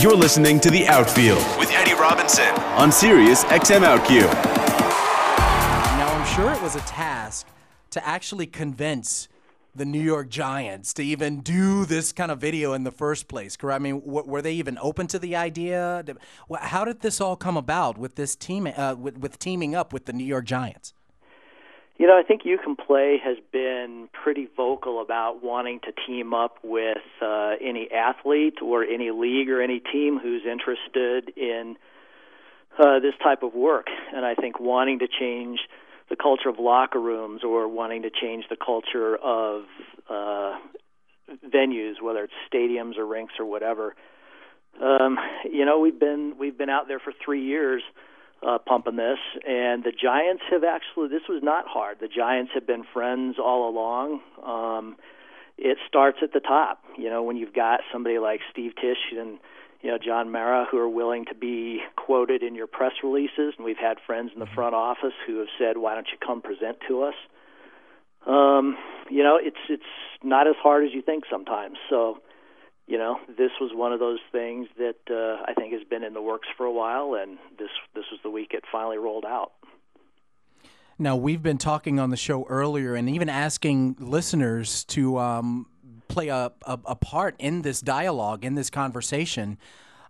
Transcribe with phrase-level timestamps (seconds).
[0.00, 4.22] You're listening to The Outfield with Eddie Robinson on Sirius XM OutQ.
[5.98, 7.46] Now, I'm sure it was a task
[7.90, 9.28] to actually convince
[9.74, 13.58] the New York Giants to even do this kind of video in the first place.
[13.58, 13.78] Correct?
[13.78, 16.02] I mean, w- were they even open to the idea?
[16.58, 20.06] How did this all come about with this team, uh, with, with teaming up with
[20.06, 20.94] the New York Giants?
[22.00, 26.32] You know, I think You Can Play has been pretty vocal about wanting to team
[26.32, 31.76] up with uh, any athlete or any league or any team who's interested in
[32.78, 33.88] uh, this type of work.
[34.14, 35.60] And I think wanting to change
[36.08, 39.64] the culture of locker rooms or wanting to change the culture of
[40.08, 40.56] uh,
[41.54, 43.94] venues, whether it's stadiums or rinks or whatever.
[44.82, 47.82] Um, you know, we've been we've been out there for three years
[48.66, 51.08] pumping this, and the Giants have actually.
[51.08, 51.98] This was not hard.
[52.00, 54.20] The Giants have been friends all along.
[54.44, 54.96] Um,
[55.58, 56.82] it starts at the top.
[56.96, 59.38] You know, when you've got somebody like Steve Tisch and
[59.82, 63.64] you know John Mara who are willing to be quoted in your press releases, and
[63.64, 66.78] we've had friends in the front office who have said, "Why don't you come present
[66.88, 67.14] to us?"
[68.26, 68.76] Um,
[69.10, 69.82] you know, it's it's
[70.22, 71.76] not as hard as you think sometimes.
[71.88, 72.20] So
[72.90, 76.12] you know, this was one of those things that uh, I think has been in
[76.12, 79.52] the works for a while, and this this was the week it finally rolled out.
[80.98, 85.66] Now, we've been talking on the show earlier and even asking listeners to um,
[86.08, 89.56] play a, a, a, part in this dialogue, in this conversation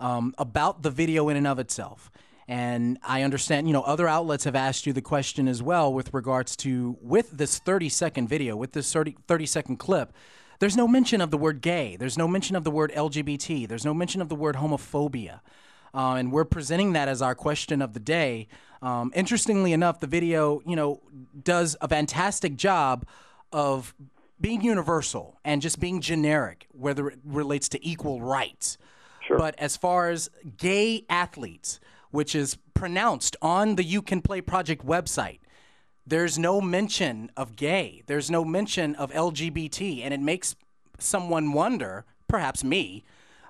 [0.00, 2.10] um, about the video in and of itself.
[2.46, 6.14] And I understand, you know, other outlets have asked you the question as well with
[6.14, 10.14] regards to, with this 30 second video, with this 30, 30 second clip,
[10.58, 11.96] there's no mention of the word gay.
[11.96, 13.68] There's no mention of the word LGBT.
[13.68, 15.40] There's no mention of the word homophobia.
[15.94, 18.48] Uh, and we're presenting that as our question of the day.
[18.82, 21.00] Um, interestingly enough, the video, you know,
[21.42, 23.06] does a fantastic job
[23.52, 23.94] of
[24.40, 28.78] being universal and just being generic, whether it relates to equal rights.
[29.26, 29.38] Sure.
[29.38, 34.86] But as far as gay athletes, which is pronounced on the You Can Play Project
[34.86, 35.40] website,
[36.08, 38.02] there's no mention of gay.
[38.06, 40.56] There's no mention of LGBT, and it makes
[40.98, 43.04] someone wonder, perhaps me,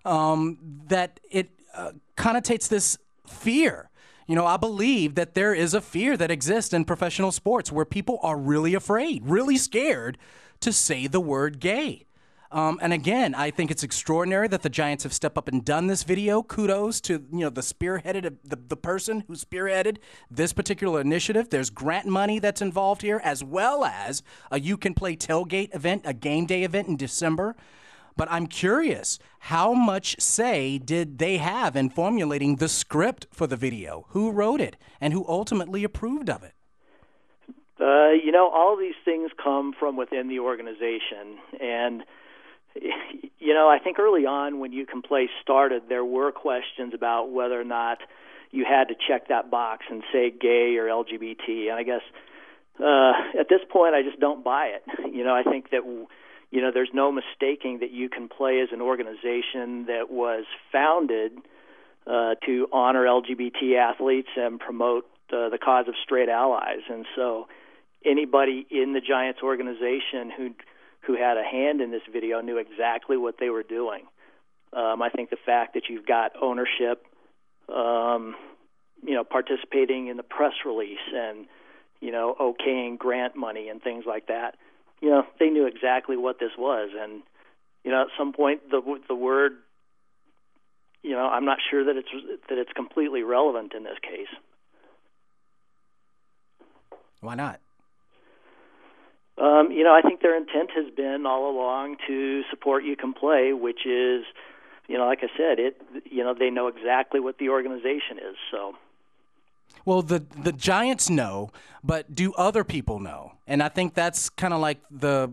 [0.04, 0.58] um,
[0.88, 3.90] that it uh, connotates this fear.
[4.26, 7.84] You know, I believe that there is a fear that exists in professional sports where
[7.84, 10.18] people are really afraid, really scared
[10.60, 12.04] to say the word gay.
[12.50, 15.86] Um, and again, I think it's extraordinary that the Giants have stepped up and done
[15.86, 16.42] this video.
[16.42, 19.98] Kudos to you know the spearheaded the, the person who spearheaded
[20.30, 21.50] this particular initiative.
[21.50, 26.02] There's grant money that's involved here, as well as a you can play tailgate event,
[26.06, 27.54] a game day event in December.
[28.16, 33.56] But I'm curious, how much say did they have in formulating the script for the
[33.56, 34.06] video?
[34.08, 36.54] Who wrote it, and who ultimately approved of it?
[37.78, 42.02] Uh, you know, all these things come from within the organization, and
[43.38, 47.30] you know, I think early on when You Can Play started, there were questions about
[47.30, 47.98] whether or not
[48.50, 51.70] you had to check that box and say gay or LGBT.
[51.70, 52.02] And I guess
[52.80, 54.82] uh, at this point, I just don't buy it.
[55.18, 55.84] You know, I think that
[56.52, 61.32] you know there's no mistaking that You Can Play as an organization that was founded
[62.06, 66.82] uh, to honor LGBT athletes and promote uh, the cause of straight allies.
[66.88, 67.48] And so,
[68.04, 70.50] anybody in the Giants organization who
[71.08, 74.02] who had a hand in this video knew exactly what they were doing.
[74.74, 77.04] Um, I think the fact that you've got ownership,
[77.74, 78.36] um,
[79.02, 81.46] you know, participating in the press release and
[82.00, 84.54] you know, okaying grant money and things like that,
[85.00, 87.22] you know, they knew exactly what this was, and
[87.84, 89.52] you know, at some point the the word,
[91.02, 92.08] you know, I'm not sure that it's
[92.48, 94.28] that it's completely relevant in this case.
[97.20, 97.60] Why not?
[99.40, 103.14] Um, you know, I think their intent has been all along to support You Can
[103.14, 104.24] Play, which is,
[104.88, 105.80] you know, like I said, it.
[106.04, 108.36] You know, they know exactly what the organization is.
[108.50, 108.74] So.
[109.84, 111.50] Well, the the Giants know,
[111.84, 113.32] but do other people know?
[113.46, 115.30] And I think that's kind of like the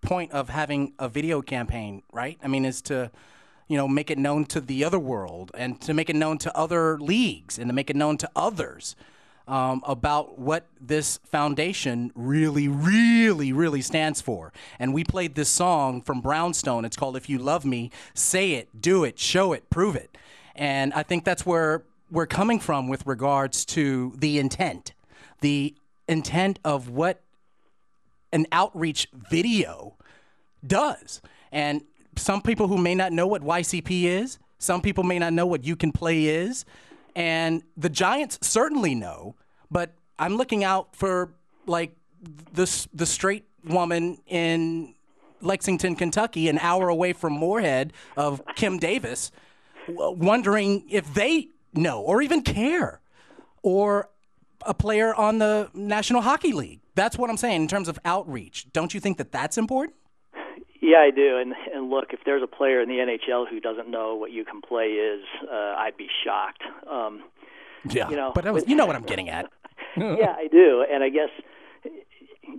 [0.00, 2.38] point of having a video campaign, right?
[2.42, 3.10] I mean, is to
[3.68, 6.56] you know make it known to the other world and to make it known to
[6.56, 8.96] other leagues and to make it known to others
[9.52, 14.50] um, about what this foundation really, really, really stands for.
[14.78, 16.86] And we played this song from Brownstone.
[16.86, 20.16] It's called If You Love Me, Say It, Do It, Show It, Prove It.
[20.56, 24.94] And I think that's where we're coming from with regards to the intent,
[25.42, 25.74] the
[26.08, 27.20] intent of what
[28.32, 29.96] an outreach video
[30.66, 31.20] does.
[31.52, 31.82] And
[32.16, 35.62] some people who may not know what YCP is, some people may not know what
[35.62, 36.64] You Can Play is.
[37.14, 39.34] And the Giants certainly know,
[39.72, 41.32] but I'm looking out for
[41.66, 41.96] like
[42.52, 44.94] the the straight woman in
[45.40, 49.32] Lexington, Kentucky, an hour away from Morehead of Kim Davis,
[49.88, 53.00] wondering if they know or even care,
[53.62, 54.08] or
[54.64, 56.80] a player on the National Hockey League.
[56.94, 58.66] That's what I'm saying in terms of outreach.
[58.72, 59.96] Don't you think that that's important?
[60.80, 61.38] Yeah, I do.
[61.38, 64.44] And and look, if there's a player in the NHL who doesn't know what you
[64.44, 66.62] can play is, uh, I'd be shocked.
[66.90, 67.22] Um,
[67.88, 69.50] yeah, you know, but was, you know what I'm getting at.
[70.18, 71.30] yeah, I do, and I guess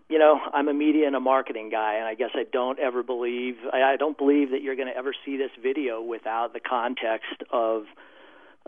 [0.10, 3.04] you know I'm a media and a marketing guy, and I guess I don't ever
[3.04, 6.60] believe I, I don't believe that you're going to ever see this video without the
[6.60, 7.84] context of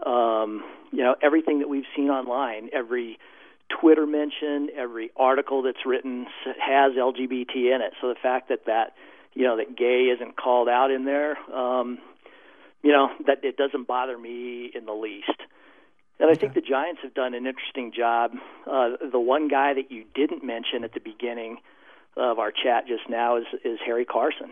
[0.05, 3.19] um, you know everything that we've seen online, every
[3.69, 6.27] Twitter mention, every article that's written
[6.59, 7.93] has LGBT in it.
[8.01, 8.93] So the fact that that
[9.33, 11.99] you know that gay isn't called out in there, um,
[12.83, 15.41] you know that it doesn't bother me in the least.
[16.19, 18.31] And I think the Giants have done an interesting job.
[18.65, 21.57] Uh, the one guy that you didn't mention at the beginning
[22.15, 24.51] of our chat just now is is Harry Carson.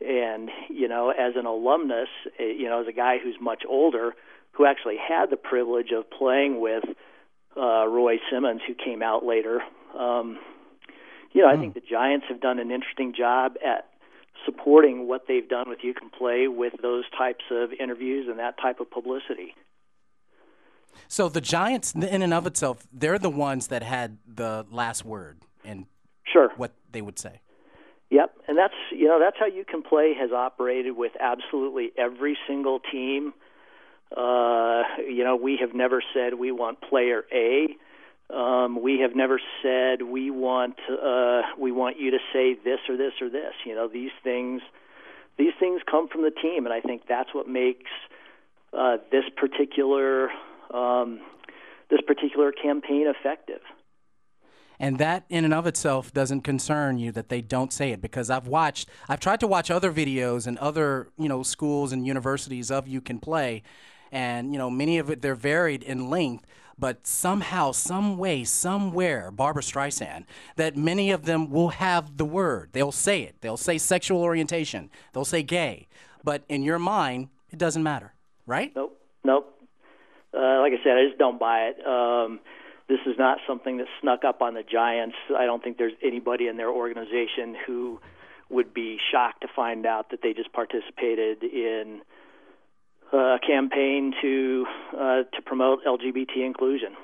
[0.00, 2.08] And you know, as an alumnus,
[2.38, 4.14] eh, you know, as a guy who's much older,
[4.52, 6.84] who actually had the privilege of playing with
[7.56, 9.60] uh, Roy Simmons, who came out later.
[9.98, 10.38] Um,
[11.32, 11.80] you know, I think hmm.
[11.80, 13.88] the Giants have done an interesting job at
[14.46, 18.56] supporting what they've done with You Can Play with those types of interviews and that
[18.60, 19.54] type of publicity.
[21.08, 25.38] So the Giants, in and of itself, they're the ones that had the last word
[25.64, 25.86] and
[26.24, 27.40] sure what they would say.
[28.10, 32.38] Yep, and that's you know that's how you can play has operated with absolutely every
[32.46, 33.34] single team.
[34.16, 37.76] Uh, you know, we have never said we want player A.
[38.32, 42.96] Um, we have never said we want uh, we want you to say this or
[42.96, 43.54] this or this.
[43.64, 44.62] You know, these things
[45.36, 47.90] these things come from the team, and I think that's what makes
[48.72, 50.30] uh, this particular
[50.72, 51.20] um,
[51.90, 53.60] this particular campaign effective.
[54.78, 58.28] And that in and of itself doesn't concern you that they don't say it because
[58.28, 62.70] I've watched I've tried to watch other videos and other, you know, schools and universities
[62.70, 63.62] of you can play
[64.12, 66.46] and you know many of it they're varied in length
[66.78, 70.24] but somehow some way somewhere Barbara Streisand
[70.56, 72.68] that many of them will have the word.
[72.72, 73.36] They'll say it.
[73.40, 74.90] They'll say sexual orientation.
[75.14, 75.88] They'll say gay.
[76.22, 78.12] But in your mind it doesn't matter
[78.46, 78.72] right?
[78.76, 79.00] Nope.
[79.24, 79.55] Nope
[80.34, 81.86] uh, like I said, I just don't buy it.
[81.86, 82.40] Um,
[82.88, 85.16] this is not something that snuck up on the Giants.
[85.36, 88.00] I don't think there's anybody in their organization who
[88.48, 92.00] would be shocked to find out that they just participated in
[93.12, 96.96] a campaign to uh, to promote LGBT inclusion.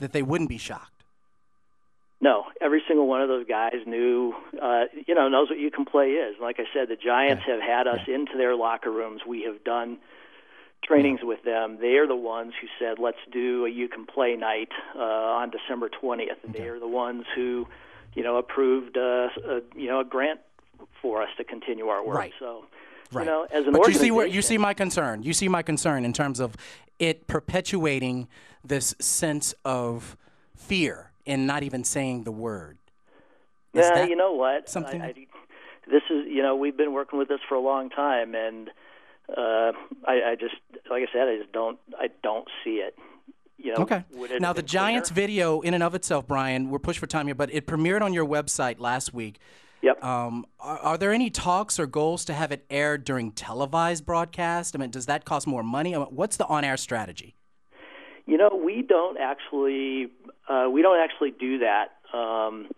[0.00, 1.03] That they wouldn't be shocked.
[2.24, 5.84] No, every single one of those guys knew, uh, you know, knows what you can
[5.84, 6.36] play is.
[6.40, 9.20] Like I said, the Giants have had us into their locker rooms.
[9.28, 9.98] We have done
[10.82, 11.76] trainings with them.
[11.82, 15.50] They are the ones who said, "Let's do a you can play night uh, on
[15.50, 16.60] December 20th." Okay.
[16.60, 17.66] They are the ones who,
[18.14, 20.40] you know, approved uh, a, you know a grant
[21.02, 22.16] for us to continue our work.
[22.16, 22.32] Right.
[22.38, 22.64] So,
[23.12, 23.24] right.
[23.24, 25.24] you know, as an but you see where you see my concern.
[25.24, 26.56] You see my concern in terms of
[26.98, 28.28] it perpetuating
[28.64, 30.16] this sense of
[30.56, 32.78] fear and not even saying the word.
[33.72, 34.68] Is yeah, you know what?
[34.68, 35.02] Something.
[35.02, 35.26] I, I,
[35.90, 38.70] this is you know we've been working with this for a long time, and
[39.28, 39.72] uh,
[40.06, 40.54] I, I just
[40.90, 42.96] like I said, I just don't I don't see it.
[43.56, 44.04] You know, okay.
[44.40, 45.26] Now the Giants cleaner?
[45.26, 48.12] video, in and of itself, Brian, we're pushed for time here, but it premiered on
[48.12, 49.38] your website last week.
[49.80, 50.02] Yep.
[50.02, 54.74] Um, are, are, there any talks or goals to have it aired during televised broadcast?
[54.74, 55.92] I mean, does that cost more money?
[55.92, 57.34] What's the on-air strategy?
[58.26, 60.08] You know, we don't actually
[60.48, 61.92] uh, we don't actually do that.
[62.12, 62.68] Um,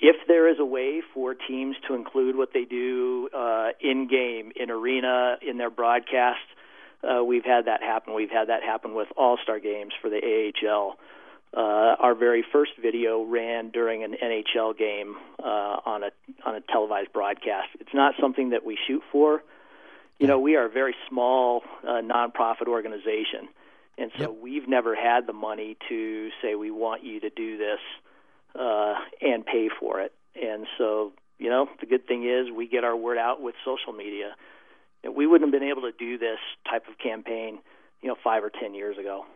[0.00, 4.52] if there is a way for teams to include what they do uh, in game,
[4.56, 6.40] in arena, in their broadcast,
[7.02, 8.14] uh, we've had that happen.
[8.14, 10.98] We've had that happen with All Star games for the AHL.
[11.54, 11.60] Uh,
[12.00, 16.10] our very first video ran during an NHL game uh, on a
[16.44, 17.68] on a televised broadcast.
[17.78, 19.42] It's not something that we shoot for.
[20.18, 23.48] You know, we are a very small uh, nonprofit organization.
[23.98, 24.34] And so yep.
[24.42, 27.78] we've never had the money to say we want you to do this
[28.58, 30.12] uh, and pay for it.
[30.34, 33.92] And so, you know, the good thing is we get our word out with social
[33.92, 34.34] media.
[35.04, 36.38] We wouldn't have been able to do this
[36.70, 37.58] type of campaign,
[38.00, 39.26] you know, five or ten years ago.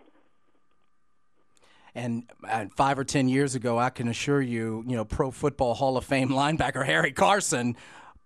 [1.94, 5.74] And, and five or ten years ago, I can assure you, you know, Pro Football
[5.74, 7.76] Hall of Fame linebacker Harry Carson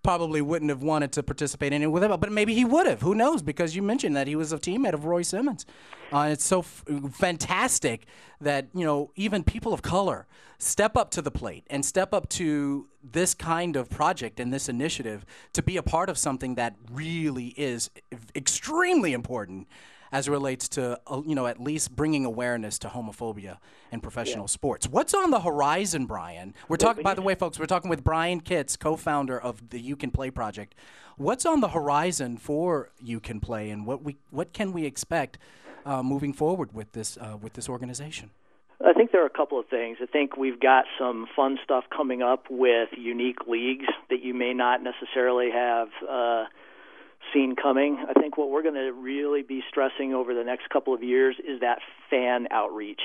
[0.03, 3.03] probably wouldn't have wanted to participate in it with him, but maybe he would have.
[3.03, 3.43] Who knows?
[3.43, 5.67] Because you mentioned that he was a teammate of Roy Simmons.
[6.13, 8.07] Uh, it's so f- fantastic
[8.41, 10.27] that you know even people of color
[10.59, 14.69] step up to the plate and step up to this kind of project and this
[14.69, 17.91] initiative to be a part of something that really is
[18.35, 19.67] extremely important.
[20.13, 23.59] As it relates to uh, you know at least bringing awareness to homophobia
[23.93, 24.49] in professional yeah.
[24.49, 24.89] sports.
[24.89, 26.55] What's on the horizon, Brian?
[26.69, 29.97] We're talking by the way folks, we're talking with Brian Kitts, co-founder of the You
[29.97, 30.75] Can Play project.
[31.17, 35.39] What's on the horizon for You Can Play and what we what can we expect
[35.85, 38.31] uh, moving forward with this uh, with this organization?
[38.83, 39.99] I think there are a couple of things.
[40.01, 44.55] I think we've got some fun stuff coming up with unique leagues that you may
[44.55, 46.45] not necessarily have uh,
[47.33, 48.05] seen coming.
[48.09, 51.37] I think what we're going to really be stressing over the next couple of years
[51.39, 53.01] is that fan outreach,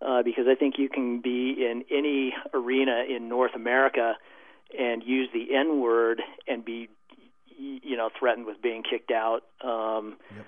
[0.00, 4.16] uh, because I think you can be in any arena in North America
[4.78, 6.88] and use the N word and be,
[7.58, 9.44] you know, threatened with being kicked out.
[9.62, 10.46] Um, yep.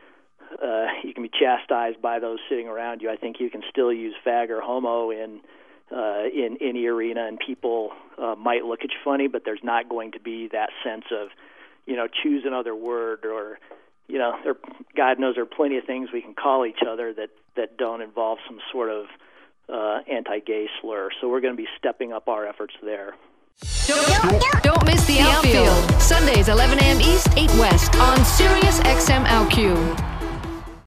[0.63, 3.11] Uh, you can be chastised by those sitting around you.
[3.11, 5.41] I think you can still use fag or homo in
[5.95, 9.89] uh, in any arena, and people uh, might look at you funny, but there's not
[9.89, 11.29] going to be that sense of
[11.89, 13.59] you know, choose another word or
[14.09, 14.57] you know, there
[14.97, 18.03] God knows there are plenty of things we can call each other that that don't
[18.03, 19.07] involve some sort of
[19.69, 21.11] uh, anti-gay slur.
[21.21, 23.15] So we're going to be stepping up our efforts there.
[23.87, 26.01] Don't, don't miss the outfield.
[26.01, 27.01] Sundays 11 a.m.
[27.01, 29.25] East, 8 West on Sirius XM.